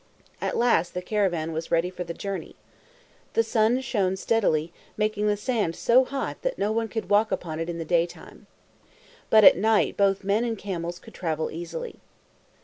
[0.41, 2.55] At last the caravan was ready for the journey.
[3.33, 7.59] The sun shone steadily, making the sand so hot that no one could walk upon
[7.59, 8.47] it in the daytime.
[9.29, 11.99] But at night both men and camels could travel easily.